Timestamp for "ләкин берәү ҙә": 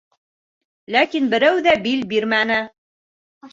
0.95-1.77